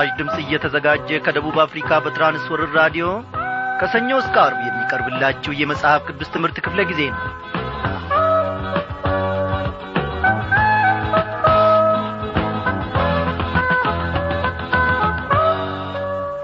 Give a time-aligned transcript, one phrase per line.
[0.00, 3.06] ይህ ምስራች ድምፅ እየተዘጋጀ ከደቡብ አፍሪካ በትራንስወርር ራዲዮ
[3.80, 7.22] ከሰኞ እስከ አርብ የሚቀርብላችሁ የመጽሐፍ ቅዱስ ትምህርት ክፍለ ጊዜ ነው።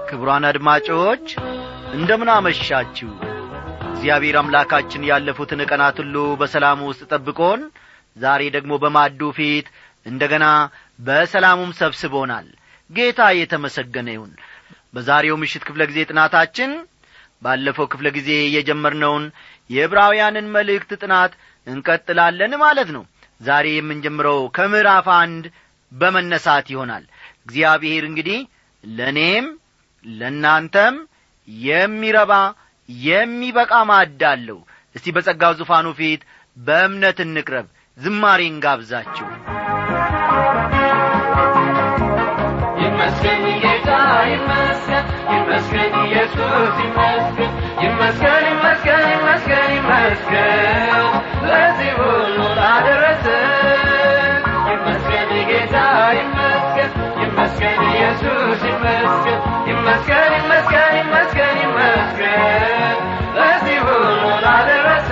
[0.09, 1.25] ክቡራን አድማጮች
[1.93, 3.09] እንደምን አመሻችሁ።
[3.89, 7.63] እግዚአብሔር አምላካችን ያለፉትን ቀናት ሁሉ በሰላም ውስጥ ጠብቆን
[8.17, 9.69] ዛሬ ደግሞ በማዱ ፊት
[10.05, 10.45] እንደ ገና
[10.99, 12.47] በሰላሙም ሰብስቦናል
[12.89, 14.31] ጌታ የተመሰገነ ይሁን።
[14.93, 16.71] በዛሬው ምሽት ክፍለ ጊዜ ጥናታችን
[17.41, 19.23] ባለፈው ክፍለ ጊዜ የጀመርነውን
[19.69, 21.33] የዕብራውያንን መልእክት ጥናት
[21.67, 23.03] እንቀጥላለን ማለት ነው።
[23.41, 25.45] ዛሬ የምንጀምረው ከምዕራፍ አንድ
[25.91, 27.03] በመነሳት ይሆናል።
[27.45, 28.39] እግዚአብሔር እንግዲህ
[28.83, 29.47] ለእኔም
[30.05, 30.95] ለእናንተም
[31.67, 32.33] የሚረባ
[32.89, 34.59] የሚበቃ ማዕድ አለው።
[34.95, 36.21] እስቲ በጸጋው ዙፋኑ ፊት
[36.57, 39.27] በእምነት እንቅረብ። ዝማሬን ጋብዛችሁ
[43.05, 43.89] ይመስገን ጌታ
[44.29, 45.03] ይመስገን
[45.33, 47.51] ይመስገን ኢየሱስ ይመስገን
[47.83, 51.11] ይመስገን ይመስገን ይመስገን ይመስገን
[51.49, 53.25] ለዚህ ሁሉ ላደረሰ
[54.71, 55.75] ይመስገን ጌታ
[56.19, 59.39] ይመስገን ይመስገን ኢየሱስ ይመስገን
[59.69, 62.97] ይመስገን ይመስገን ይመስገን ይመስገን
[63.37, 65.11] ለዚህ ሁሉ ላደረሰ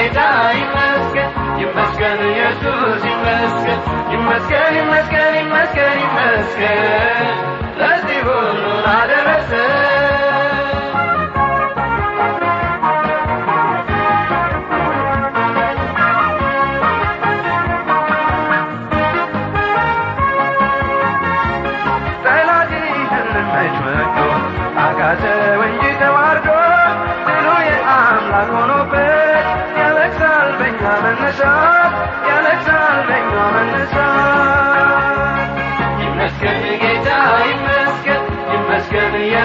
[0.00, 0.20] ጌታ
[0.58, 1.30] ይመስገን
[1.62, 3.80] ይመስገን ኢየሱስ ይመስገን
[4.14, 7.36] ይመስገን ይመስገን ይመስገን ይመስገን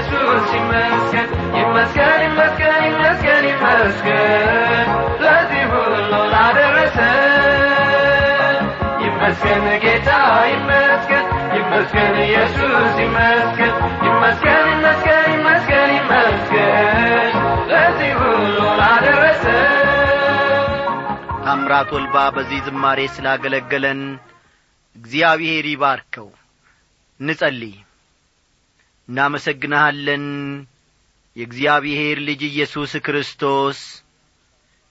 [0.07, 4.87] ኢየሱስ ይመስገን ይመስገን ይመስገን ይመስገን ይመስገን
[5.21, 5.93] ለዚህ ሁሉ
[6.33, 6.97] ላደረሰ
[9.05, 10.09] ይመስገን ጌታ
[10.51, 11.25] ይመስገን
[11.57, 13.73] ይመስገን ኢየሱስ ይመስገን
[14.07, 17.33] ይመስገን ይመስገን ይመስገን ይመስገን
[17.71, 18.45] ለዚህ ሁሉ
[18.81, 19.45] ላደረሰ
[21.45, 24.01] ታምራት ወልባ በዚህ ዝማሬ ስላገለገለን
[24.95, 26.29] እግዚአብሔር ይባርከው።
[27.19, 27.75] እንጸልይ
[29.09, 30.25] እናመሰግንሃለን።
[31.35, 33.79] የእግዚአብሔር ልጅ ኢየሱስ ክርስቶስ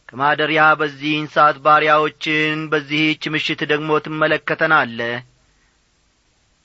[0.09, 4.99] ከማደሪያ በዚህን ሰዓት ባሪያዎችን በዚህች ምሽት ደግሞ ትመለከተናለ።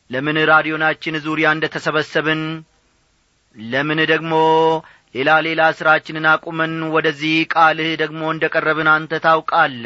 [0.09, 2.41] ለምን ራዲዮናችን ዙሪያ እንደ ተሰበሰብን
[3.55, 4.33] ለምን ደግሞ
[5.15, 9.85] ሌላ ሌላ ሥራችንን አቁመን ወደዚህ ቃልህ ደግሞ እንደ ቀረብን አንተ ታውቃለ።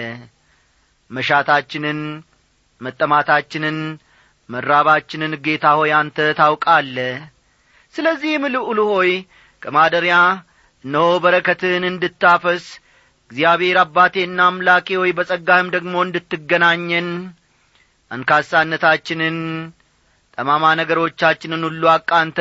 [1.12, 2.00] መሻታችንን
[2.82, 3.78] መጠማታችንን
[4.50, 6.98] መራባችንን ጌታ ሆይ አንተ ታውቃለ
[7.94, 9.12] ስለዚህም ልዑል ሆይ
[9.62, 10.16] ከማደሪያ
[10.86, 12.66] እነሆ በረከትህን እንድታፈስ
[13.30, 17.08] እግዚአብሔር አባቴና አምላኬ ሆይ በጸጋህም ደግሞ እንድትገናኘን
[18.12, 19.38] አንካሳነታችንን
[20.38, 22.40] ጠማማ ነገሮቻችንን ሁሉ አቃንተ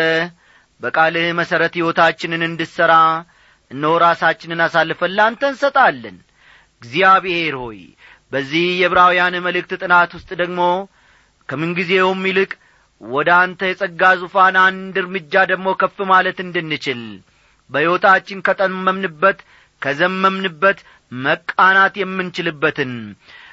[0.81, 2.93] በቃልህ መሠረት ሕይወታችንን እንድሠራ
[3.71, 6.17] እነሆ ራሳችንን አሳልፈን ላንተ እንሰጣለን።
[6.83, 7.81] እግዚአብሔር ሆይ
[8.33, 10.61] በዚህ የዕብራውያን መልእክት ጥናት ውስጥ ደግሞ
[11.49, 12.53] ከምንጊዜውም ይልቅ
[13.03, 17.01] ወደ አንተ የጸጋ ዙፋን አንድ እርምጃ ደግሞ ከፍ ማለት እንድንችል
[17.71, 19.39] በሕይወታችን ከጠመምንበት
[19.83, 20.79] ከዘመምንበት
[21.23, 22.93] መቃናት የምንችልበትን።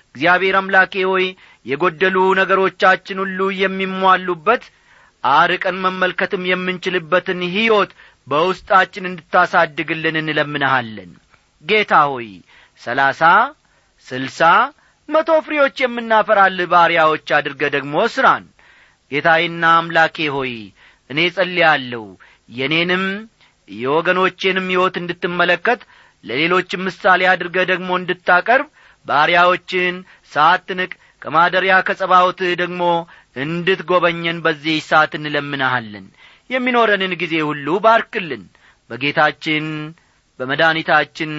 [0.10, 1.25] እግዚአብሔር አምላኬ ሆይ
[1.66, 4.63] የጐደሉ ነገሮቻችን ሁሉ የሚሟሉበት
[5.24, 7.92] አርቀን መመልከትም የምንችልበትን ሕይወት
[8.28, 11.12] በውስጣችን እንድታሳድግልን እንለምንሃለን።
[11.63, 12.30] ጌታ ሆይ
[12.81, 13.22] ሰላሳ
[14.07, 14.42] ስልሳ
[15.10, 18.45] መቶ ፍሬዎች የምናፈራልህ ባሪያዎች አድርገ ደግሞ ስራን
[19.11, 20.53] ጌታዬና አምላኬ ሆይ
[21.09, 22.03] እኔ ጸልያለሁ
[22.50, 23.06] የእኔንም
[23.69, 25.81] የወገኖቼንም ሕይወት እንድትመለከት
[26.23, 28.67] ለሌሎችም ምሳሌ አድርገ ደግሞ እንድታቀርብ
[29.06, 29.95] ባሪያዎችን
[30.31, 30.91] ሳትንቅ
[31.21, 32.83] ከማደሪያ ከጸባውትህ ደግሞ
[33.35, 36.06] እንድትጐበኘን በዚህ ሰዓት እንለምንሃለን።
[36.50, 38.44] የሚኖረንን ጊዜ ሁሉ ባርክልን።
[38.89, 39.65] በጌታችን
[40.39, 41.31] በመድኃኒታችን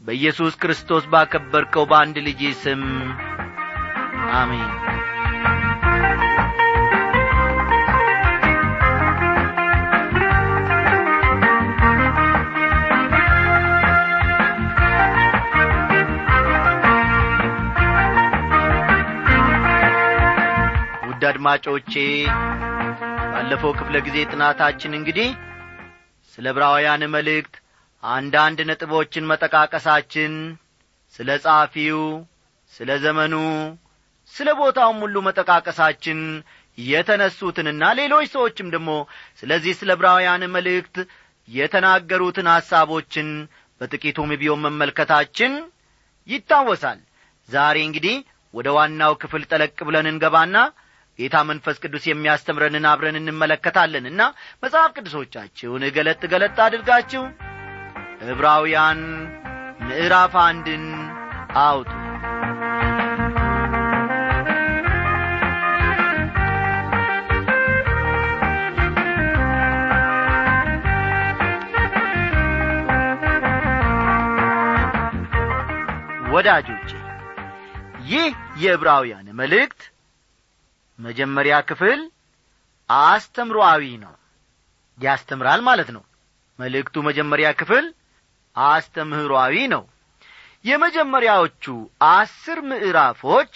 [0.00, 2.82] በኢየሱስ ክርስቶስ ባከበርከው በአንድ ልጅ ስም
[4.34, 4.70] አሜን
[21.28, 21.92] አድማጮቼ
[23.32, 25.28] ባለፈው ክፍለ ጊዜ ጥናታችን እንግዲህ
[26.34, 27.54] ስለ ዕብራውያን መልእክት
[28.02, 30.32] አንዳንድ ነጥቦችን መጠቃቀሳችን
[31.14, 32.00] ስለ ጻፊው
[32.72, 33.34] ስለ ዘመኑ
[34.34, 36.20] ስለ ቦታውም ሁሉ መጠቃቀሳችን
[36.78, 38.90] የተነሱትንና ሌሎች ሰዎችም ደግሞ
[39.40, 40.96] ስለዚህ ስለ ዕብራውያን መልእክት
[41.48, 43.28] የተናገሩትን ሐሳቦችን
[43.80, 45.52] በጥቂቱም ቢሆን መመልከታችን
[46.28, 46.98] ይታወሳል።
[47.48, 48.16] ዛሬ እንግዲህ
[48.54, 50.56] ወደ ዋናው ክፍል ጠለቅ ብለን እንገባና
[51.18, 54.22] ጌታ መንፈስ ቅዱስ የሚያስተምረንን አብረን እንመለከታለንና
[54.62, 57.24] መጽሐፍ ቅዱሶቻችሁን ገለጥ ገለጥ አድርጋችሁ
[58.28, 59.00] ዕብራውያን
[59.82, 60.84] ምዕራፍ አንድን
[61.62, 61.90] አውጡ።
[76.32, 76.90] ወዳጆቼ
[78.10, 78.32] ይህ
[78.62, 79.80] የዕብራውያን መልእክት
[80.98, 82.00] መጀመሪያ ክፍል
[82.90, 84.14] አስተምሮአዊ ነው።
[84.98, 86.02] ያስተምራል ማለት ነው።
[86.58, 87.86] መልእክቱ መጀመሪያ ክፍል
[88.56, 89.82] አስተምህሮአዊ ነው።
[90.64, 91.64] የመጀመሪያዎቹ
[92.10, 93.52] አስር ምዕራፎች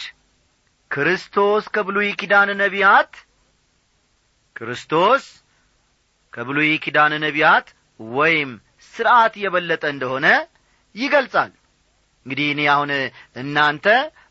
[0.90, 3.12] ክርስቶስ ከብሉይ ኪዳን ነቢያት
[4.56, 5.24] ክርስቶስ
[6.32, 7.66] ከብሉይ ኪዳን ነቢያት
[8.00, 8.50] ወይም
[8.94, 10.26] ሥርዓት የበለጠ እንደሆነ
[10.94, 11.50] ይገልጻል።
[12.26, 12.90] እንግዲህ እኔ አሁን
[13.36, 13.86] እናንተ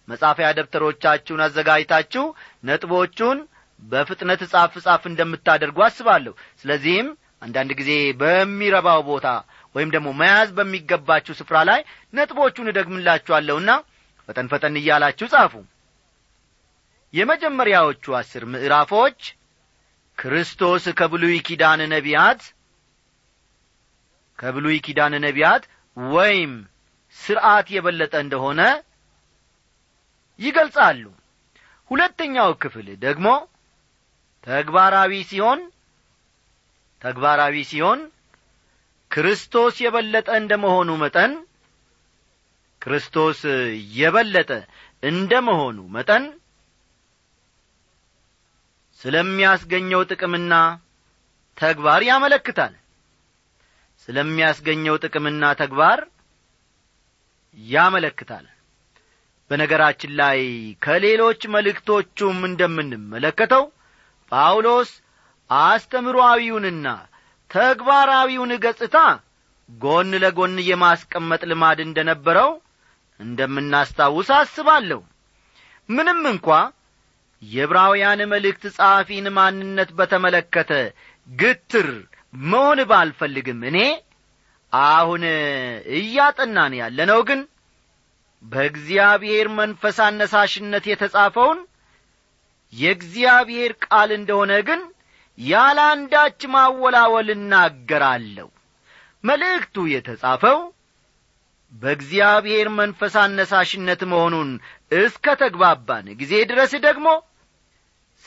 [0.09, 2.25] መጻፊያ ደብተሮቻችሁን አዘጋጅታችሁ
[2.63, 3.39] ነጥቦቹን
[3.81, 7.09] በፍጥነት ጻፍ ጻፍ እንደምታደርጉ አስባለሁ። ስለዚህም
[7.41, 7.91] አንዳንድ ጊዜ
[8.21, 9.27] በሚረባው ቦታ
[9.75, 11.81] ወይም ደግሞ መያዝ በሚገባችሁ ስፍራ ላይ
[12.13, 13.69] ነጥቦቹን እደግምላችኋለሁና
[14.29, 15.53] ፈጠን ፈጠን እያላችሁ ጻፉ።
[17.13, 19.19] የመጀመሪያዎቹ አስር ምዕራፎች
[20.17, 22.41] ክርስቶስ ከብሉይ ኪዳን ነቢያት
[24.39, 25.63] ከብሉይ ኪዳን ነቢያት
[25.97, 26.51] ወይም
[27.17, 28.61] ሥርዓት የበለጠ እንደሆነ
[30.39, 31.03] ይገልጻሉ።
[31.91, 33.27] ሁለተኛው ክፍል ደግሞ
[34.47, 35.59] ተግባራዊ ሲሆን
[37.01, 37.99] ተግባራዊ ሲሆን
[39.11, 41.31] ክርስቶስ የበለጠ እንደ መሆኑ መጠን
[42.81, 43.39] ክርስቶስ
[43.95, 44.51] የበለጠ
[45.03, 46.23] እንደ መሆኑ መጠን
[49.01, 50.53] ስለሚያስገኘው ጥቅምና
[51.57, 52.73] ተግባር ያመለክታል።
[54.07, 55.99] ስለሚያስገኘው ጥቅምና ተግባር
[57.57, 58.45] ያመለክታል
[59.51, 60.39] በነገራችን ላይ
[60.81, 63.63] ከሌሎች መልእክቶቹም እንደምንመለከተው
[64.31, 64.89] ጳውሎስ
[65.49, 66.87] አስተምሮአዊውንና
[67.51, 68.97] ተግባራዊውን ገጽታ
[69.69, 72.51] ጎን ለጎን የማስቀመጥ ልማድ እንደ ነበረው
[73.19, 74.99] እንደምናስታውስ አስባለሁ።
[75.89, 76.47] ምንም እንኳ
[77.41, 80.71] የዕብራውያን መልእክት ጸሐፊን ማንነት በተመለከተ
[81.27, 81.89] ግትር
[82.47, 83.77] መሆን ባልፈልግም እኔ
[84.73, 85.23] አሁን
[85.99, 87.39] እያጠናን ያለነው ግን
[88.43, 91.59] በእግዚአብሔር መንፈስ አነሳሽነት የተጻፈውን
[92.73, 94.81] የእግዚአብሔር ቃል እንደሆነ ግን
[95.37, 98.47] ያለ አንዳች ማወላወል እናገራለሁ።
[99.23, 100.59] መልእክቱ የተጻፈው
[101.73, 104.49] በእግዚአብሔር መንፈስ አነሳሽነት መሆኑን
[104.99, 107.07] እስከ ተግባባን ጊዜ ድረስ ደግሞ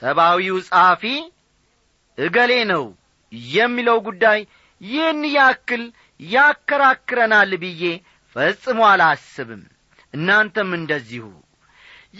[0.02, 1.04] ሰብአዊው ጸሐፊ
[2.18, 2.84] እገሌ ነው
[3.52, 4.40] የሚለው ጉዳይ
[4.80, 5.82] ይህን ያክል
[6.20, 7.82] ያከራክረናል ብዬ
[8.36, 9.62] ፈጽሞ አላስብም
[10.14, 11.26] እናንተም እንደዚሁ።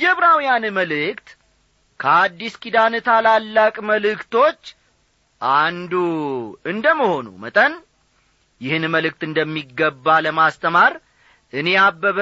[0.01, 1.29] የዕብራውያን መልእክት
[2.01, 4.61] ከአዲስ ኪዳን ታላላቅ መልእክቶች
[5.41, 5.93] አንዱ
[6.73, 7.73] እንደ መሆኑ መጠን
[8.61, 10.93] ይህን መልእክት እንደሚገባ ለማስተማር
[11.53, 12.19] እኔ አበበ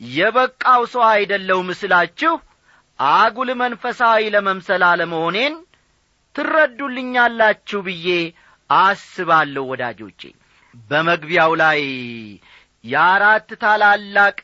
[0.00, 2.34] የበቃው ሰው አይደለው ምስላችሁ
[2.98, 5.54] አጉል መንፈሳዊ ለመምሰል አለመሆኔን
[6.34, 8.08] ትረዱልኛላችሁ ብዬ
[8.70, 10.20] አስባለሁ ወዳጆቼ።
[10.88, 11.80] በመግቢያው ላይ
[12.84, 14.36] የአራት ታላላቅ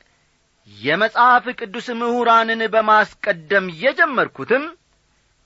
[0.68, 4.64] የመጽሐፍ ቅዱስ ምሁራንን በማስቀደም የጀመርኩትም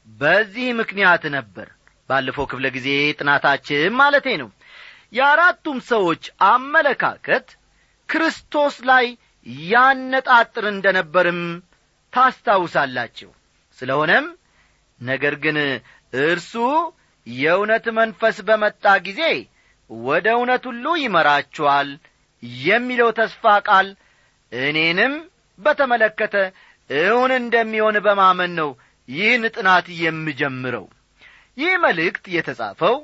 [0.08, 1.68] በዚህ ምክንያት ነበር።
[2.08, 4.48] ባለፈው ክፍለ ጊዜ ጥናታችን ማለቴ ነው።
[5.12, 7.46] የአራቱም ሰዎች አመለካከት
[8.08, 9.06] ክርስቶስ ላይ
[9.68, 11.40] ያነጣጥር እንደ ነበርም
[12.12, 13.30] ታስታውሳላችሁ።
[13.78, 14.26] ስለሆነም
[15.00, 15.58] ነገር ግን
[16.22, 16.52] እርሱ
[17.26, 19.22] የእውነት መንፈስ በመጣ ጊዜ
[19.90, 21.88] ወደ እውነት ሁሉ ይመራችኋል
[22.64, 23.88] የሚለው ተስፋ ቃል
[24.52, 25.12] እኔንም
[25.59, 26.35] በተመለከተ
[26.90, 28.71] እውን እንደሚሆን በማመን ነው
[29.09, 30.87] ይህን ጥናት የምጀምረው።
[31.57, 32.97] ይህ መልእክት የተጻፈው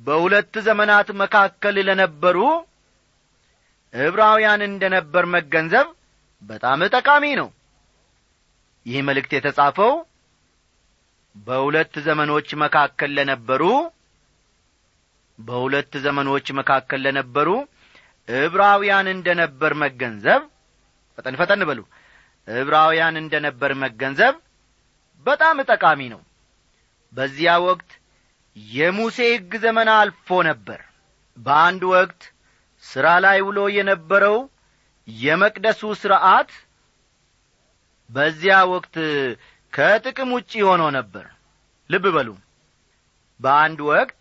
[0.00, 2.36] በሁለት ዘመናት መካከል ለነበሩ
[3.94, 5.86] ዕብራውያን እንደ ነበር መገንዘብ
[6.42, 7.48] በጣም ጠቃሚ ነው።
[8.86, 9.92] ይህ መልእክት የተጻፈው
[11.36, 13.62] በሁለት ዘመኖች መካከል ለነበሩ
[15.38, 17.48] በሁለት ዘመኖች መካከል ለነበሩ
[18.38, 20.42] ዕብራውያን እንደ ነበር መገንዘብ
[21.18, 21.80] ፈጠን ፈጠን በሉ።
[22.48, 24.34] ዕብራውያን እንደ ነበር መገንዘብ
[25.26, 26.20] በጣም ጠቃሚ ነው።
[27.12, 27.90] በዚያ ወቅት
[28.56, 30.80] የሙሴ ሕግ ዘመን አልፎ ነበር።
[31.38, 32.22] በአንድ ወቅት
[32.84, 34.36] ሥራ ላይ ውሎ የነበረው
[35.08, 36.50] የመቅደሱ ሥርዐት
[38.10, 38.94] በዚያ ወቅት
[39.72, 41.26] ከጥቅም ውጪ ሆኖ ነበር።
[41.90, 42.28] ልብ በሉ።
[43.40, 44.20] በአንድ ወቅት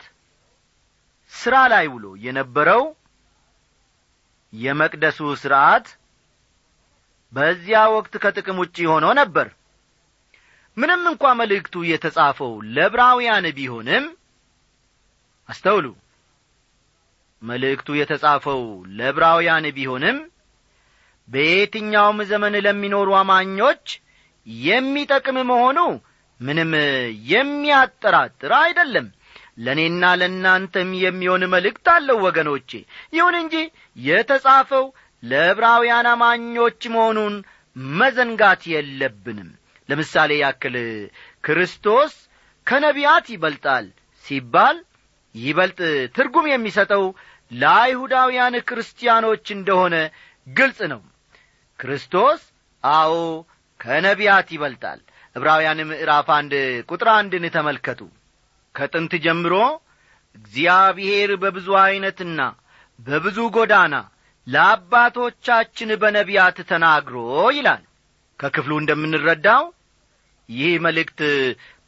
[1.33, 2.83] ሥራ ላይ ውሎ የነበረው
[4.53, 5.87] የመቅደሱ ሥርዐት
[7.33, 9.47] በዚያ ወቅት ከጥቅም ውጪ ሆኖ ነበር።
[10.77, 14.05] ምንም እንኳ መልእክቱ የተጻፈው ለዕብራውያን ቢሆንም
[15.49, 15.85] አስተውሉ
[17.41, 18.61] መልእክቱ የተጻፈው
[18.97, 20.17] ለዕብራውያን ቢሆንም
[21.29, 23.85] በየትኛውም ዘመን ለሚኖሩ አማኞች
[24.65, 25.79] የሚጠቅም መሆኑ
[26.39, 26.71] ምንም
[27.31, 29.07] የሚያጠራጥር አይደለም
[29.59, 32.69] ለእኔና ለእናንተም የሚሆን መልእክት አለው ወገኖቼ።
[33.13, 33.55] ይሁን እንጂ
[34.01, 34.85] የተጻፈው
[35.23, 37.35] ለዕብራውያን አማኞች መሆኑን
[37.95, 39.49] መዘንጋት የለብንም።
[39.89, 40.75] ለምሳሌ ያክል
[41.45, 42.13] ክርስቶስ
[42.67, 43.85] ከነቢያት ይበልጣል
[44.25, 44.77] ሲባል
[45.35, 45.79] ይበልጥ
[46.15, 47.03] ትርጉም የሚሰጠው
[47.51, 49.95] ለአይሁዳውያን ክርስቲያኖች እንደሆነ
[50.47, 51.01] ግልጽ ነው።
[51.79, 52.41] ክርስቶስ
[52.83, 53.13] አዎ
[53.79, 54.99] ከነቢያት ይበልጣል።
[55.35, 56.53] ዕብራውያን ምዕራፍ አንድ
[56.89, 57.99] ቁጥር አንድን ተመልከቱ
[58.79, 59.53] ከጥንት ጀምሮ
[60.35, 62.41] እግዚአብሔር በብዙ ዐይነትና
[62.99, 63.95] በብዙ ጐዳና
[64.47, 67.15] ለአባቶቻችን በነቢያት ተናግሮ
[67.57, 67.83] ይላል።
[68.39, 69.63] ከክፍሉ እንደምንረዳው
[70.49, 71.19] ይህ መልእክት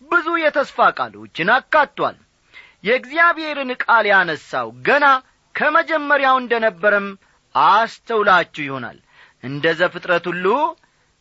[0.10, 2.18] ብዙ የተስፋ ቃሎችን አካቷል።
[2.84, 5.06] የእግዚአብሔርን ቃል ያነሳው ገና
[5.56, 7.08] ከመጀመሪያው እንደ ነበረም
[7.56, 8.98] አስተውላችሁ ይሆናል።
[9.44, 10.46] እንደ ዘፍጥረት ሁሉ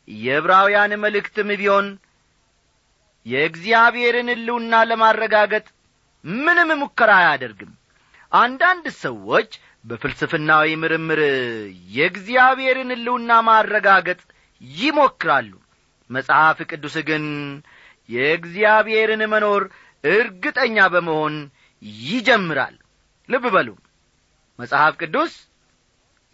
[0.09, 1.87] የዕብራውያን መልእክትም ቢሆን
[3.27, 5.67] የእግዚአብሔርን ሕልውና ለማረጋገጥ
[6.25, 7.73] ምንም ሙከራ አያደርግም።
[8.33, 9.50] አንዳንድ ሰዎች
[9.85, 11.21] በፍልስፍናዊ ምርምር
[11.97, 14.21] የእግዚአብሔርን ሕልውና ማረጋገጥ
[14.61, 15.53] ይሞክራሉ።
[16.11, 17.25] መጽሐፍ ቅዱስ ግን
[18.09, 19.62] የእግዚአብሔርን መኖር
[20.05, 21.35] እርግጠኛ በመሆን
[22.03, 22.77] ይጀምራል።
[23.29, 23.69] ልብ በሉ።
[24.59, 25.35] መጽሐፍ ቅዱስ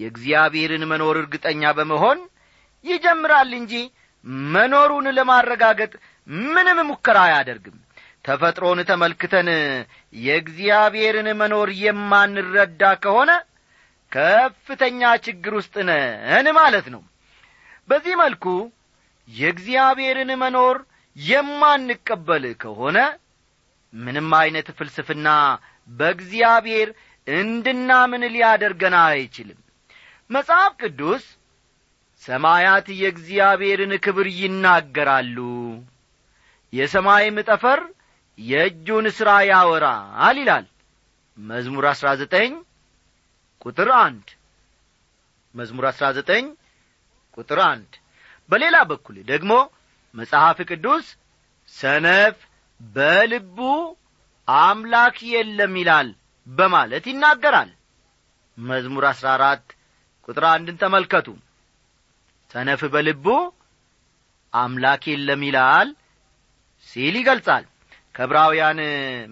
[0.01, 2.19] የእግዚአብሔርን መኖር እርግጠኛ በመሆን
[2.85, 3.73] ይጀምራል እንጂ
[4.51, 5.93] መኖሩን ለማረጋገጥ
[6.29, 7.77] ምንም ሙከራ አያደርግም።
[8.25, 9.49] ተፈጥሮን ተመልክተን
[10.21, 13.31] የእግዚአብሔርን መኖር የማንረዳ ከሆነ
[14.13, 17.03] ከፍተኛ ችግር ውስጥ ነን ማለት ነው።
[17.89, 18.45] በዚህ መልኩ
[19.29, 20.77] የእግዚአብሔርን መኖር
[21.17, 22.99] የማንቀበል ከሆነ
[23.95, 25.29] ምንም ዐይነት ፍልስፍና
[25.89, 26.89] በእግዚአብሔር
[27.27, 29.61] እንድናምን ሊያደርገን አይችልም።
[30.31, 31.25] መጽሐፍ ቅዱስ
[32.23, 35.39] ሰማያት የእግዚአብሔርን ክብር ይናገራሉ
[36.77, 37.81] የሰማይም ጠፈር
[38.39, 40.67] የእጁን ሥራ ያወራል ይላል።
[41.39, 42.53] መዝሙር አሥራ ዘጠኝ
[43.63, 44.27] ቁጥር አንድ።
[45.55, 46.45] መዝሙር አሥራ ዘጠኝ
[47.37, 47.93] ቁጥር አንድ።
[48.51, 49.53] በሌላ በኩል ደግሞ
[50.15, 51.07] መጽሐፍ ቅዱስ
[51.75, 52.37] ሰነፍ
[52.81, 53.59] በልቡ
[54.49, 56.09] አምላክ የለም ይላል
[56.47, 57.71] በማለት ይናገራል።
[58.59, 59.65] መዝሙር አሥራ አራት
[60.29, 61.29] ቁጥር አንድን ተመልከቱ።
[62.55, 63.27] ሰነፍ በልቡ
[64.53, 65.89] አምላክ የለም ይላል
[66.91, 67.65] ሲል ይገልጻል።
[68.15, 68.79] ከዕብራውያን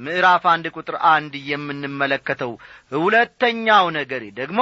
[0.04, 2.52] ምዕራፍ አንድ ቁጥር አንድ የምንመለከተው
[2.96, 4.60] ሁለተኛው ነገር ደግሞ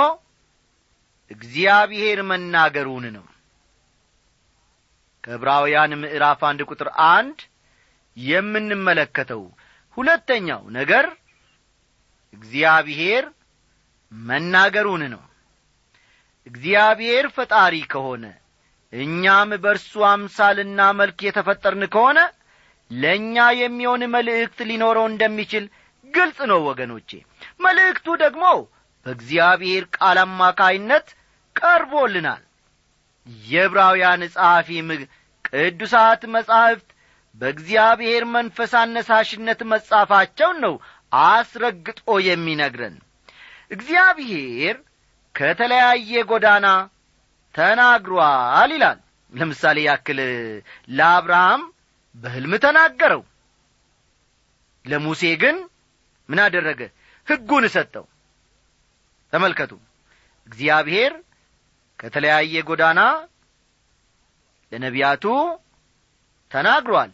[1.30, 3.24] እግዚአብሔር መናገሩን ነው።
[5.24, 7.40] ከዕብራውያን ምዕራፍ አንድ ቁጥር አንድ
[8.16, 9.42] የምንመለከተው
[9.96, 11.06] ሁለተኛው ነገር
[12.34, 13.24] እግዚአብሔር
[14.12, 15.22] መናገሩን ነው።
[16.46, 18.24] እግዚአብሔር ፈጣሪ ከሆነ
[18.92, 22.18] እኛም በእርሱ አምሳልና መልክ የተፈጠርን ከሆነ
[22.96, 25.64] ለእኛ የሚሆን መልእክት ሊኖረው እንደሚችል
[26.06, 27.10] ግልጽ ነው ወገኖቼ።
[27.60, 28.44] መልእክቱ ደግሞ
[29.06, 31.06] በእግዚአብሔር ቃል አማካይነት
[31.56, 32.42] ቀርቦልናል።
[33.46, 34.88] የዕብራውያን ጸሐፊም
[35.48, 36.88] ቅዱሳት መጻሕፍት
[37.40, 40.74] በእግዚአብሔር መንፈስ አነሳሽነት መጻፋቸውን ነው
[41.12, 42.96] አስረግጦ የሚነግረን።
[43.70, 44.76] እግዚአብሔር
[45.34, 46.66] ከተለያየ ጐዳና
[47.54, 48.98] ተናግሯል ይላል።
[49.32, 50.18] ለምሳሌ ያክል
[50.90, 51.62] ለአብርሃም
[52.14, 53.22] በሕልም ተናገረው።
[54.84, 55.56] ለሙሴ ግን
[56.28, 56.80] ምን አደረገ?
[57.26, 58.04] ሕጉን ሰጠው።
[59.32, 59.72] ተመልከቱ።
[60.48, 61.12] እግዚአብሔር
[62.00, 63.00] ከተለያየ ጐዳና
[64.72, 65.24] ለነቢያቱ
[66.52, 67.10] ተናግሯል።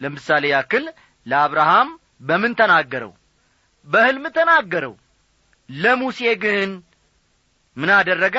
[0.00, 0.84] ለምሳሌ ያክል
[1.26, 1.88] ለአብርሃም
[2.20, 3.12] በምን ተናገረው?
[3.86, 4.94] በሕልም ተናገረው።
[5.68, 6.70] ለሙሴ ግን
[7.76, 8.36] ምን አደረገ?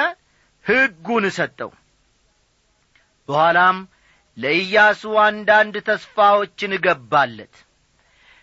[0.66, 1.72] ሕጉን ሰጠው።
[3.30, 3.78] በኋላም
[4.38, 7.56] ለኢያሱ አንዳንድ ተስፋዎችን ገባለት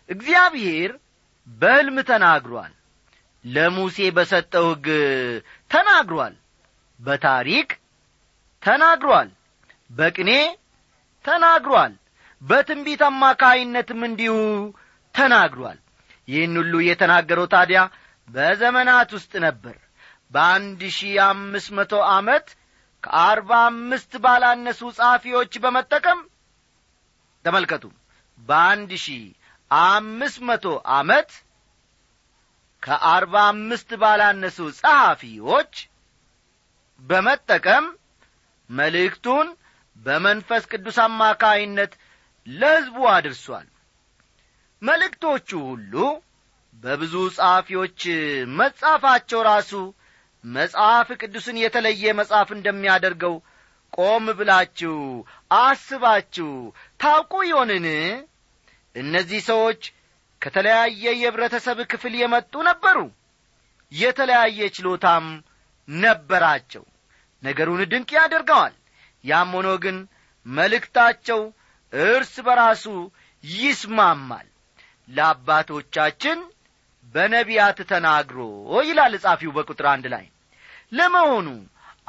[0.08, 0.92] እግዚአብሔር
[1.46, 2.72] በሕልም ተናግሯል።
[3.44, 4.87] ለሙሴ በሰጠው ሕግ
[5.70, 6.34] ተናግሯል።
[7.00, 7.68] በታሪክ
[8.62, 9.30] ተናግሯል።
[9.90, 10.30] በቅኔ
[11.25, 11.94] ተናግሯል።
[12.42, 14.34] በትንቢት አማካይነትም እንዲሁ
[15.14, 15.78] ተናግሯል።
[16.28, 17.80] ይህን ሁሉ የተናገረው ታዲያ
[18.28, 19.76] በዘመናት ውስጥ ነበር።
[20.32, 22.46] በአንድ ሺህ አምስት መቶ ዓመት
[23.04, 26.21] ከአርባ አምስት ባላነሱ ጸሐፊዎች በመጠቀም
[27.44, 27.85] ተመልከቱ።
[28.38, 29.25] በአንድ ሺህ
[29.71, 30.64] አምስት መቶ
[30.97, 31.30] ዓመት
[32.82, 35.75] ከአርባ አምስት ባላነሱ ጸሐፊዎች
[37.02, 37.85] በመጠቀም
[38.71, 39.49] መልእክቱን
[39.97, 41.92] በመንፈስ ቅዱስ አማካይነት
[42.47, 43.66] ለሕዝቡ አድርሷል።
[44.82, 45.94] መልእክቶቹ ሁሉ
[46.82, 48.00] በብዙ ጸሐፊዎች
[48.59, 49.73] መጻፋቸው ራሱ
[50.44, 53.34] መጽሐፍ ቅዱስን የተለየ መጽሐፍ እንደሚያደርገው
[53.92, 54.94] ቆም ብላችሁ
[55.58, 56.50] አስባችሁ
[57.00, 57.87] ታውቁ ይሆንን?
[58.94, 59.82] እነዚህ ሰዎች
[60.42, 62.99] ከተለያየ የኅብረተሰብ ክፍል የመጡ ነበሩ።
[63.92, 65.26] የተለያየ ችሎታም
[65.88, 66.84] ነበራቸው።
[67.42, 68.75] ነገሩን ድንቅ ያደርገዋል።
[69.25, 69.96] ያም ሆኖ ግን
[70.46, 71.40] መልእክታቸው
[71.92, 72.84] እርስ በራሱ
[73.44, 74.49] ይስማማል።
[75.08, 76.38] ለአባቶቻችን
[77.14, 78.38] በነቢያት ተናግሮ
[78.83, 80.26] ይላል ጻፊው በቁጥር አንድ ላይ።
[80.92, 81.49] ለመሆኑ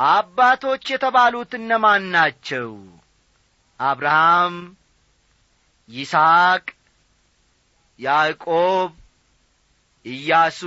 [0.10, 2.70] አባቶች የተባሉት እነማን ናቸው?
[3.80, 4.56] አብርሃም
[5.90, 6.66] ይስሐቅ
[8.00, 8.92] ያዕቆብ
[10.06, 10.62] ኢያሱ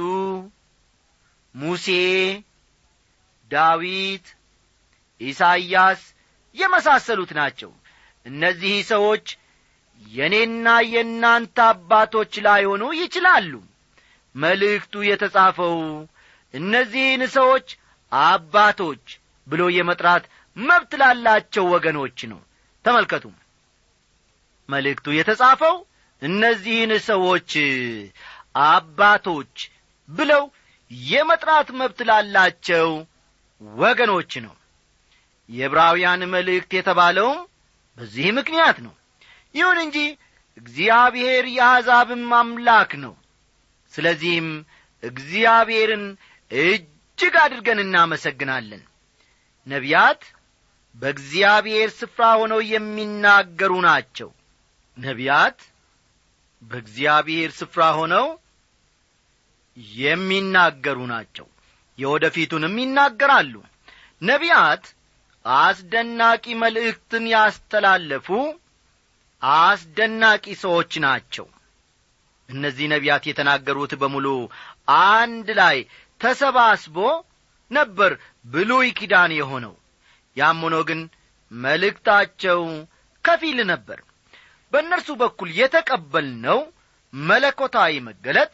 [1.54, 1.86] ሙሴ
[3.50, 4.26] ዳዊት
[5.20, 6.02] ኢሳይያስ
[6.54, 7.70] የመሳሰሉት ናቸው።
[8.26, 9.26] እነዚህ ሰዎች
[10.02, 13.52] የእኔና የእናንተ አባቶች ላይሆኑ ይችላሉ
[14.36, 15.76] መልእክቱ የተጻፈው
[16.54, 17.68] እነዚህን ሰዎች
[18.12, 19.04] አባቶች
[19.46, 20.24] ብሎ የመጥራት
[20.56, 22.40] መብት ላላቸው ወገኖች ነው።
[22.84, 23.24] ተመልከቱ
[24.68, 25.76] መልእክቱ የተጻፈው
[26.22, 27.50] እነዚህን ሰዎች
[28.66, 29.56] አባቶች
[30.08, 30.44] ብለው
[31.10, 32.88] የመጥራት መብት ላላቸው
[33.80, 34.54] ወገኖች ነው።
[35.50, 37.40] የዕብራውያን መልእክት የተባለውም
[37.98, 38.94] በዚህ ምክንያት ነው።
[39.54, 39.98] ይሁን እንጂ
[40.56, 43.14] እግዚአብሔር የአሕዛብም አምላክ ነው
[43.96, 44.48] ስለዚህም
[45.02, 46.04] እግዚአብሔርን
[46.50, 48.82] እጅግ አድርገን እናመሰግናለን።
[49.66, 50.22] ነቢያት
[50.94, 54.28] በእግዚአብሔር ስፍራ ሆነው የሚናገሩ ናቸው።
[54.96, 55.58] ነቢያት
[56.62, 58.26] በእግዚአብሔር ስፍራ ሆነው
[59.98, 61.46] የሚናገሩ ናቸው።
[61.98, 63.54] የወደፊቱንም ይናገራሉ።
[64.22, 64.84] ነቢያት
[65.44, 68.28] አስደናቂ መልእክትን ያስተላለፉ
[69.42, 71.46] አስደናቂ ሰዎች ናቸው
[72.48, 74.26] እነዚህ ነቢያት የተናገሩት በሙሉ
[75.12, 75.78] አንድ ላይ
[76.20, 76.96] ተሰባስቦ
[77.70, 78.12] ነበር
[78.46, 79.74] ብሉይ ኪዳን የሆነው።
[80.36, 81.00] ያም ሆኖ ግን
[81.50, 82.60] መልእክታቸው
[83.24, 83.98] ከፊል ነበር።
[84.72, 86.60] በእነርሱ በኩል የተቀበልነው
[87.12, 88.52] መለኮታዊ መገለጥ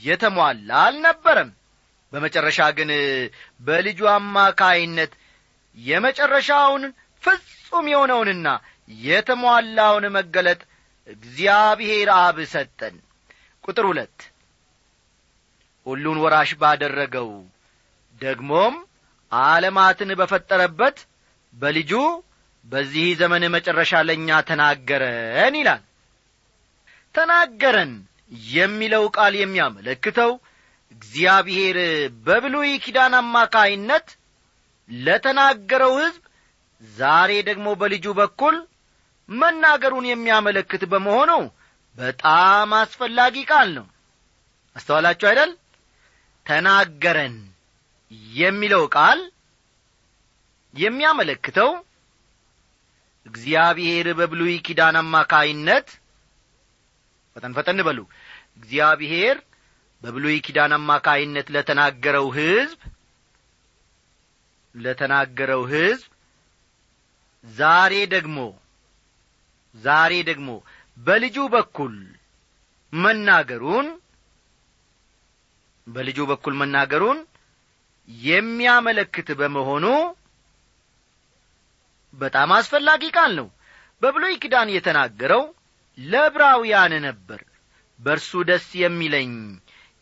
[0.00, 1.50] የተሟላ አልነበረም።
[2.12, 2.90] በመጨረሻ ግን
[3.60, 5.12] በልጁ አማካይነት
[5.78, 6.84] የመጨረሻውን
[7.22, 8.48] ፍጹም የሆነውንና
[9.04, 10.60] የተሟላውን መገለጥ
[11.08, 12.96] እግዚአብሔር አብ ሰጠን።
[13.64, 14.18] ቁጥር ሁለት
[15.86, 17.30] ሁሉን ወራሽ ባደረገው
[18.20, 18.74] ደግሞም
[19.32, 20.98] ዓለማትን በፈጠረበት
[21.54, 21.92] በልጁ
[22.66, 25.82] በዚህ ዘመን መጨረሻ ለእኛ ተናገረን ይላል።
[27.14, 27.92] ተናገረን
[28.52, 30.32] የሚለው ቃል የሚያመለክተው
[30.92, 31.76] እግዚአብሔር
[32.26, 34.06] በብሉይ ኪዳን አማካይነት
[34.90, 36.22] ለተናገረው ሕዝብ
[36.82, 38.56] ዛሬ ደግሞ በልጁ በኩል
[39.28, 41.30] መናገሩን የሚያመለክት በመሆኑ
[41.98, 43.86] በጣም አስፈላጊ ቃል ነው።
[44.76, 45.50] አስተዋላችሁ አይደል?
[46.46, 47.36] ተናገረን
[48.38, 49.20] የሚለው ቃል
[50.74, 51.70] የሚያመለክተው
[53.26, 55.88] እግዚአብሔር በብሉይ ኪዳን አማካይነት
[57.36, 57.98] ፈጠን ፈጠን በሉ።
[58.58, 59.36] እግዚአብሔር
[60.02, 62.80] በብሉይ ኪዳን አማካይነት ለተናገረው ሕዝብ
[64.74, 66.08] ለተናገረው ሕዝብ
[67.44, 68.38] ዛሬ ደግሞ
[69.74, 70.48] ዛሬ ደግሞ
[70.96, 71.94] በልጁ በኩል
[72.92, 73.88] መናገሩን
[75.86, 77.18] በልጁ በኩል መናገሩን
[78.08, 79.86] የሚያመለክት በመሆኑ
[82.14, 83.48] በጣም አስፈላጊ ቃል ነው።
[84.02, 85.42] በብሉይ ኪዳን የተናገረው
[85.98, 87.40] ለዕብራውያን ነበር።
[88.00, 89.32] በእርሱ ደስ የሚለኝ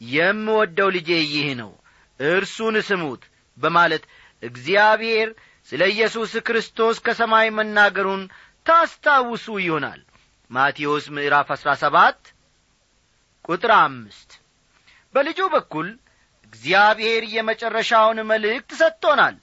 [0.01, 1.71] የምወደው ልጄ ይህ ነው
[2.21, 3.23] እርሱን ስሙት
[3.57, 4.03] በማለት
[4.43, 5.29] እግዚአብሔር
[5.69, 8.23] ስለ ኢየሱስ ክርስቶስ ከሰማይ መናገሩን
[8.67, 10.01] ታስታውሱ ይሆናል።
[10.51, 12.21] ማቴዎስ ምዕራፍ አሥራ ሰባት
[13.45, 14.31] ቁጥር አምስት
[15.15, 15.89] በልጁ በኩል
[16.47, 19.37] እግዚአብሔር የመጨረሻውን መልእክት ሰጥቶናል።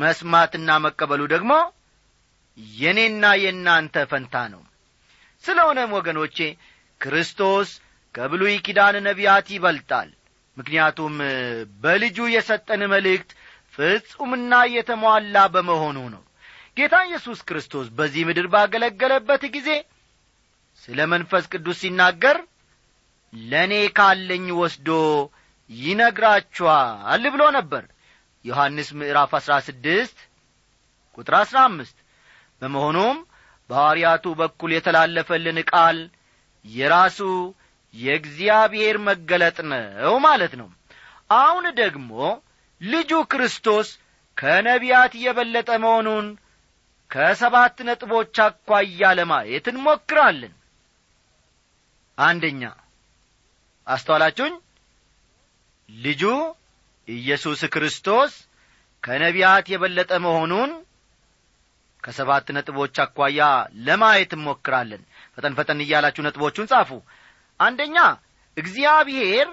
[0.00, 1.52] መስማትና መቀበሉ ደግሞ
[2.78, 4.62] የኔና የእናንተ ፈንታ ነው።
[5.44, 6.38] ስለሆነም ወገኖቼ
[7.00, 7.68] ክርስቶስ
[8.14, 10.08] ከብሉይ ኪዳን ነቢያት ይበልጣል።
[10.56, 11.14] ምክንያቱም
[11.82, 13.30] በልጁ የሰጠን መልእክት
[13.74, 16.22] ፍጹምና የተሟላ በመሆኑ ነው
[16.78, 19.68] ጌታ ኢየሱስ ክርስቶስ በዚህ ምድር ባገለገለበት ጊዜ
[20.82, 22.36] ስለ መንፈስ ቅዱስ ሲናገር
[23.32, 24.88] ለእኔ ካለኝ ወስዶ
[25.70, 27.84] ይነግራችኋል ብሎ ነበር።
[28.44, 30.18] ዮሐንስ ምዕራፍ አሥራ ስድስት
[31.18, 31.96] ቁጥር አሥራ አምስት
[32.62, 33.16] በመሆኑም
[33.70, 35.98] በሐዋርያቱ በኩል የተላለፈልን ቃል
[36.64, 37.18] የራሱ
[37.94, 40.68] የእግዚአብሔር መገለጥ ነው ማለት ነው።
[41.36, 42.12] አሁን ደግሞ
[42.80, 43.88] ልጁ ክርስቶስ
[44.36, 46.26] ከነቢያት የበለጠ መሆኑን
[47.10, 50.54] ከሰባት ነጥቦች አኳያ ለማየት እንሞክራለን።
[52.18, 52.62] አንደኛ
[53.86, 54.54] አስተዋላችሁኝ?
[55.88, 56.22] ልጁ
[57.08, 58.32] ኢየሱስ ክርስቶስ
[59.02, 60.70] ከነቢያት የበለጠ መሆኑን
[62.04, 63.40] ከሰባት ነጥቦች አኳያ
[63.86, 65.02] ለማየት እንሞክራለን።
[65.36, 66.90] ፈጠን ፈጠን እያላችሁ ነጥቦቹን ጻፉ።
[67.60, 67.96] አንደኛ
[68.56, 69.48] እግዚአብሔር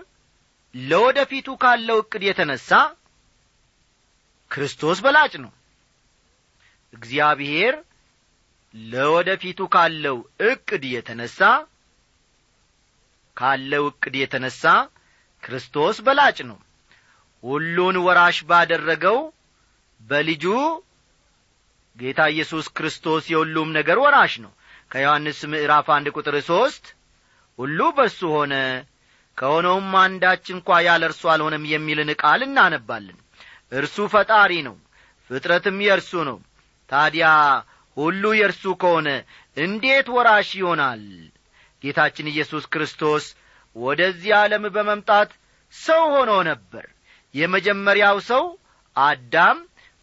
[0.76, 2.70] ለወደፊቱ ካለው ዕቅድ የተነሣ
[4.52, 5.52] ክርስቶስ በላጭ ነው
[6.96, 7.76] እግዚአብሔር
[8.74, 11.40] ለወደፊቱ ካለው ዕቅድ የተነሣ
[13.38, 14.62] ካለው ዕቅድ የተነሣ
[15.44, 16.60] ክርስቶስ በላጭ ነው።
[17.44, 19.18] ሁሉን ወራሽ ባደረገው
[20.02, 20.44] በልጁ
[21.98, 24.52] ጌታ ኢየሱስ ክርስቶስ የሁሉም ነገር ወራሽ ነው።
[24.92, 26.86] ከዮሐንስ ምዕራፍ አንድ ቁጥር ሦስት
[27.60, 28.54] ሁሉ በእሱ ሆነ
[29.38, 33.18] ከሆነውም አንዳች እንኳ ያለ እርሱ አልሆነም የሚልን ቃል እናነባለን።
[33.72, 34.76] እርሱ ፈጣሪ ነው
[35.30, 36.38] ፍጥረትም የእርሱ ነው
[36.90, 37.28] ታዲያ
[37.98, 39.10] ሁሉ የእርሱ ከሆነ
[39.58, 41.04] እንዴት ወራሽ ይሆናል?
[41.84, 43.26] ጌታችን ኢየሱስ ክርስቶስ
[43.76, 45.30] ወደዚህ ዓለም በመምጣት
[45.74, 46.86] ሰው ሆኖ ነበር።
[47.36, 48.44] የመጀመሪያው ሰው
[48.96, 49.58] አዳም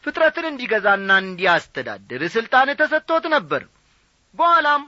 [0.04, 3.62] ፍጥረትን እንዲገዛና እንዲያስተዳድር ሥልጣን ተሰጥቶት ነበር።
[4.34, 4.82] በኋላም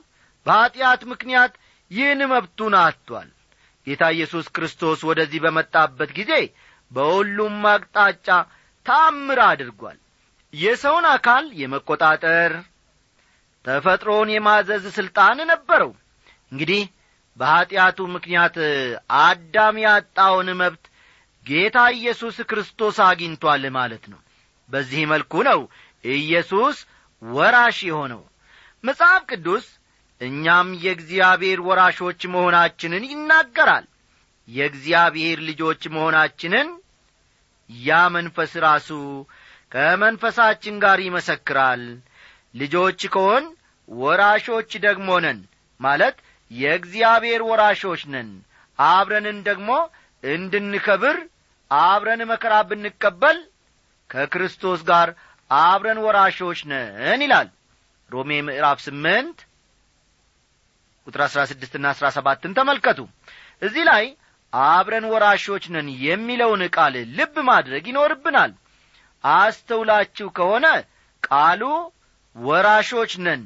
[0.46, 1.52] በኀጢአት ምክንያት
[1.90, 3.30] ይህን መብቱን አጥቷል።
[3.86, 6.32] ጌታ ኢየሱስ ክርስቶስ ወደዚህ በመጣበት ጊዜ
[6.90, 8.28] በሁሉም አቅጣጫ
[8.86, 9.98] ታምር አድርጓል
[10.54, 12.52] የሰውን አካል የመቈጣጠር
[13.64, 15.90] ተፈጥሮን የማዘዝ ሥልጣን ነበረው።
[16.52, 16.82] እንግዲህ
[17.36, 18.56] በኀጢአቱ ምክንያት
[19.22, 20.84] አዳም ያጣውን መብት
[21.46, 24.20] ጌታ ኢየሱስ ክርስቶስ አግኝቶአል ማለት ነው።
[24.70, 25.60] በዚህ መልኩ ነው
[26.04, 26.76] ኢየሱስ
[27.22, 28.22] ወራሽ የሆነው።
[28.84, 29.66] መጽሐፍ ቅዱስ
[30.20, 33.86] እኛም የእግዚአብሔር ወራሾች መሆናችንን ይናገራል።
[34.48, 36.68] የእግዚአብሔር ልጆች መሆናችንን
[37.70, 38.88] ያ መንፈስ ራሱ
[39.74, 41.82] ከመንፈሳችን ጋር ይመሰክራል።
[42.54, 43.44] ልጆች ከሆን
[43.88, 45.38] ወራሾች ደግሞ ነን
[45.80, 46.16] ማለት
[46.50, 48.28] የእግዚአብሔር ወራሾች ነን።
[48.78, 49.70] አብረንን ደግሞ
[50.24, 51.16] እንድንከብር
[51.70, 53.38] አብረን መከራ ብንቀበል
[54.10, 55.08] ከክርስቶስ ጋር
[55.50, 57.48] አብረን ወራሾች ነን ይላል።
[58.10, 59.38] ሮሜ ምዕራፍ ስምንት
[61.06, 63.00] ቁጥር አሥራ ስድስትና አሥራ ሰባትን ተመልከቱ።
[63.62, 64.04] እዚህ ላይ
[64.52, 68.52] አብረን ወራሾች ነን የሚለውን ቃል ልብ ማድረግ ይኖርብናል
[69.24, 70.66] አስተውላችሁ ከሆነ
[71.22, 71.62] ቃሉ
[72.36, 73.42] ወራሾች ነን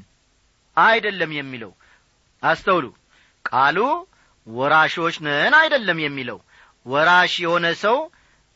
[0.77, 1.73] አይደለም የሚለው።
[2.43, 2.87] አስተውሉ።
[3.45, 3.79] ቃሉ
[4.47, 6.38] ወራሾች ነን አይደለም የሚለው።
[6.87, 7.97] ወራሽ የሆነ ሰው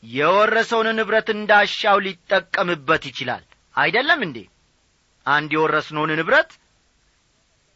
[0.02, 3.42] የወረሰውን ንብረት እንዳሻው ሊጠቀምበት ይችላል።
[3.74, 4.38] አይደለም እንዴ?
[5.26, 6.50] አንድ የወረስነውን ንብረት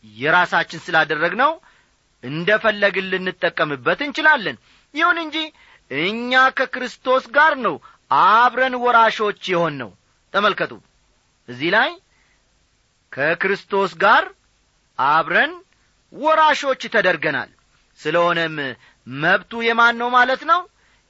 [0.05, 1.53] የራሳችን ስላደረግነው
[2.25, 4.57] እንደ ፈለግን ልንጠቀምበት እንችላለን።
[4.95, 5.37] ይሁን እንጂ
[5.91, 7.75] እኛ ከክርስቶስ ጋር ነው
[8.11, 9.91] አብረን ወራሾች የሆን ነው።
[10.35, 10.73] ተመልከቱ።
[11.49, 11.91] እዚህ ላይ
[13.13, 14.25] ከክርስቶስ ጋር
[14.99, 15.53] አብረን
[16.13, 17.51] ወራሾች ተደርገናል።
[18.01, 18.57] ስለሆነም
[19.17, 20.61] መብቱ የማን ነው ማለት ነው?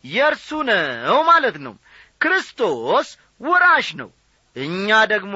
[0.05, 1.75] የእርሱ ነው ማለት ነው።
[2.21, 3.09] ክርስቶስ
[3.41, 4.11] ወራሽ ነው።
[4.57, 5.35] እኛ ደግሞ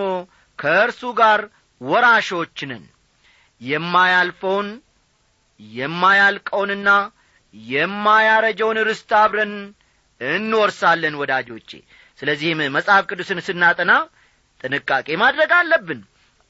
[0.59, 1.41] ከእርሱ ጋር
[1.81, 2.85] ወራሾች ነን።
[3.61, 4.69] የማያልፈውን
[5.61, 6.91] የማያልቀውንና
[7.55, 9.55] የማያረጀውን ርስት አብረን
[10.21, 11.71] እንወርሳለን ወዳጆቼ።
[12.19, 13.93] ስለዚህም መጽሐፍ ቅዱስን ስናጠና
[14.61, 16.01] ጥንቃቄ ማድረግ አለብን።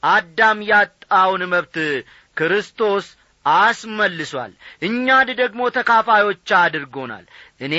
[0.03, 1.75] አዳም ያጣውን መብት
[2.37, 3.05] ክርስቶስ
[3.45, 4.51] አስመልሷል።
[4.87, 7.25] እኛን ደግሞ ተካፋዮች አድርጎናል።
[7.61, 7.75] እኔ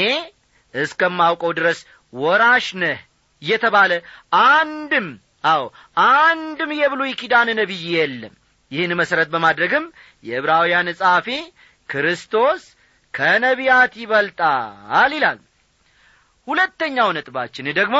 [0.74, 1.80] እስከማውቀው ድረስ
[2.12, 2.98] ወራሽ ነህ
[3.42, 3.92] የተባለ
[4.48, 5.06] አንድም
[5.44, 5.62] አዎ
[6.06, 8.34] አንድም የብሉይ ኪዳን ነቢይ የለም።
[8.70, 9.86] ይህን መሠረት በማድረግም
[10.24, 11.28] የዕብራውያን ጸሐፊ
[11.88, 12.62] ክርስቶስ
[13.14, 15.40] ከነቢያት ይበልጣል ይላል
[16.48, 17.96] ሁለተኛው ነጥባችን ደግሞ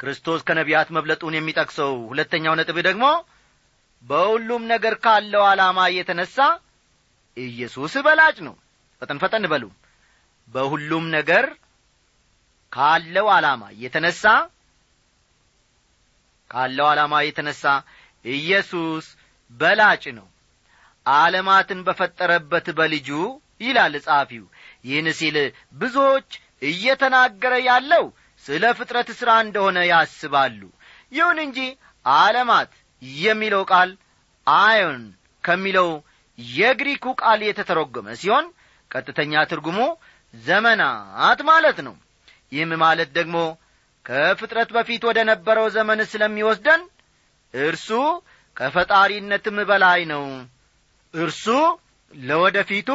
[0.00, 3.06] ክርስቶስ ከነቢያት መብለጡን የሚጠቅሰው ሁለተኛው ነጥብ ደግሞ
[4.04, 6.36] በሁሉም ነገር ካለው ዓላማ የተነሣ
[7.36, 8.54] ኢየሱስ በላጭ ነው።
[9.02, 9.64] ፈጠን ፈጠን በሉ።
[10.54, 11.44] በሁሉም ነገር
[12.72, 14.22] ካለው ዓላማ የተነሣ
[16.50, 17.62] ካለው ዓላማ የተነሣ
[18.24, 19.06] ኢየሱስ
[19.50, 20.26] በላጭ ነው።
[21.06, 23.08] ዓለማትን በፈጠረበት በልጁ
[23.60, 24.44] ይላል ጸሐፊው።
[24.84, 25.36] ይህን ሲል
[25.74, 26.28] ብዙዎች
[26.62, 28.04] እየተናገረ ያለው
[28.44, 30.60] ስለ ፍጥረት ሥራ እንደሆነ ያስባሉ።
[31.12, 31.58] ይሁን እንጂ
[32.04, 32.70] ዓለማት
[33.22, 33.90] የሚለው ቃል
[34.46, 35.02] አዮን
[35.44, 35.90] ከሚለው
[36.38, 38.46] የግሪኩ ቃል የተተረጎመ ሲሆን
[38.90, 39.78] ቀጥተኛ ትርጉሙ
[40.34, 41.94] ዘመናት ማለት ነው።
[42.52, 43.36] ይህም ማለት ደግሞ
[44.06, 46.82] ከፍጥረት በፊት ወደ ነበረው ዘመን ስለሚወስደን
[47.54, 47.88] እርሱ
[48.56, 50.24] ከፈጣሪነትም በላይ ነው።
[51.14, 51.44] እርሱ
[52.12, 52.88] ለወደፊቱ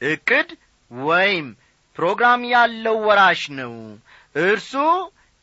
[0.00, 0.48] ዕቅድ
[0.90, 1.46] ወይም
[1.98, 3.72] ፕሮግራም ያለው ወራሽ ነው።
[4.44, 4.72] እርሱ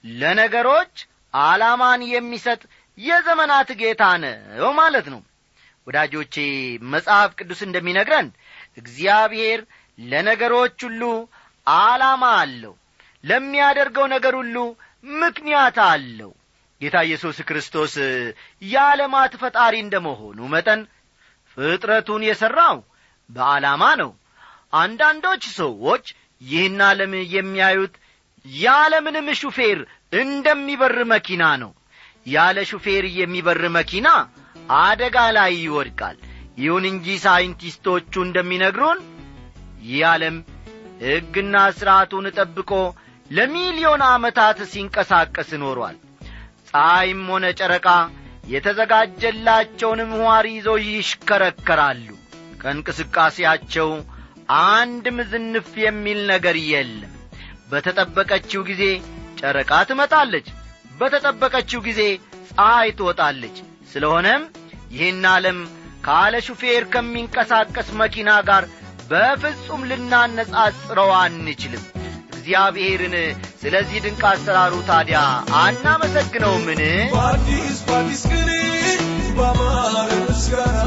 [0.03, 0.93] ለነገሮች
[1.33, 2.61] ዓላማን የሚሰጥ
[2.97, 5.21] የዘመናት ጌታ ነው ማለት ነው።
[5.87, 6.35] ወዳጆቼ
[6.93, 8.27] መጽሐፍ ቅዱስ እንደሚነግረን
[8.77, 9.59] እግዚአብሔር
[9.99, 11.03] ለነገሮች ሁሉ
[11.67, 12.73] ዓላማ አለው።
[13.23, 14.55] ለሚያደርገው ነገር ሁሉ
[15.03, 16.31] ምክንያት አለው።
[16.81, 17.93] ጌታ ኢየሱስ ክርስቶስ
[18.63, 20.81] የዓለማት ፈጣሪ እንደ መሆኑ መጠን
[21.57, 22.77] ፍጥረቱን የሠራው
[23.29, 24.11] በዓላማ ነው።
[24.73, 26.05] አንዳንዶች ሰዎች
[26.41, 27.95] ይህን ዓለም የሚያዩት
[28.45, 29.79] ያለምንም ሹፌር
[30.13, 31.71] እንደሚበር መኪና ነው።
[32.27, 34.07] ያለ ሹፌር የሚበር መኪና
[34.79, 36.17] አደጋ ላይ ይወድቃል።
[36.57, 38.99] ይሁን እንጂ ሳይንቲስቶቹ እንደሚነግሩን
[39.83, 40.37] ይህ ዓለም
[41.03, 42.71] ሕግና ሥርዓቱን ጠብቆ
[43.31, 45.97] ለሚሊዮን ዓመታት ሲንቀሳቀስ ኖሯል።
[46.69, 47.87] ፀሐይም ሆነ ጨረቃ
[48.53, 52.07] የተዘጋጀላቸውን ምዋር ይዘው ይሽከረከራሉ።
[52.61, 53.89] ከእንቅስቃሴያቸው
[54.49, 57.11] አንድም ዝንፍ የሚል ነገር የለም።
[57.71, 58.83] በተጠበቀችው ጊዜ
[59.39, 60.47] ጨረቃ ትመጣለች።
[60.99, 62.01] በተጠበቀችው ጊዜ
[62.49, 63.57] ፀሐይ ትወጣለች።
[63.91, 64.41] ስለሆነም
[64.91, 65.59] ይህን ዓለም
[66.05, 68.63] ካለ ሹፌር ከሚንቀሳቀስ መኪና ጋር
[69.09, 71.85] በፍጹም ልናነጻጽረው አንችልም።
[72.31, 73.15] እግዚአብሔርን
[73.61, 75.19] ስለዚህ ድንቅ አሰራሩ ታዲያ
[75.61, 76.81] አናመሰግነውምን?
[77.13, 78.49] በአዲስ በአዲስ ቅኔ
[79.37, 80.77] በአማረ ምስጋና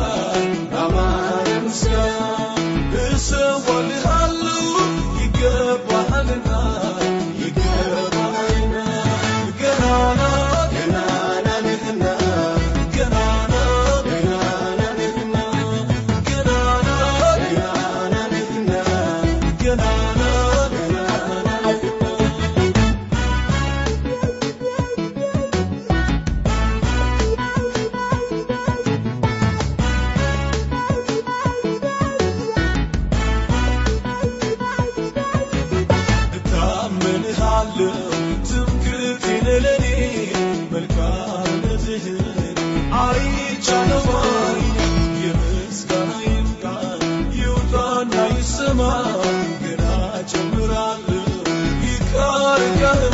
[52.83, 53.12] Baddis,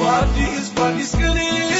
[0.00, 1.79] baddis, baddis, baddis,